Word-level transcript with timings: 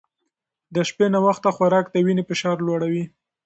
د 0.73 0.75
شپې 0.89 1.05
ناوخته 1.13 1.49
خوراک 1.55 1.85
د 1.91 1.95
وینې 2.05 2.23
فشار 2.29 2.57
لوړوي. 2.67 3.03